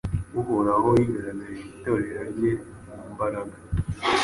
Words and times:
Uhoraho 0.39 0.89
yigaragarije 0.99 1.63
Itorero 1.75 2.21
rye 2.35 2.51
mu 2.87 2.99
mbaraga 3.13 3.55